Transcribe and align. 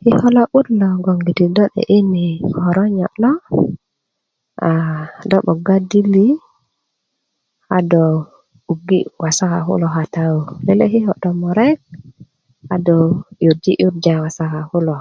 kiko' 0.00 0.30
lo'but 0.36 0.66
logoŋ 0.80 1.18
do 1.26 1.30
'de'yiri 1.74 2.26
koronyo' 2.56 3.16
lo 3.22 3.32
aaa 4.68 5.00
do 5.30 5.36
'bogga 5.44 5.76
dili 5.90 6.28
a 7.76 7.78
do'buggi' 7.90 9.10
wasaka 9.22 9.58
kulo 9.68 9.86
kata 9.96 10.20
yu 10.30 10.40
lele' 10.66 10.92
kiko' 10.92 11.20
tomurek 11.22 11.78
a 12.74 12.76
do 12.86 12.96
'yurji' 13.42 13.78
'yurja 13.80 14.14
wasaka 14.24 14.60
kulo 14.70 14.98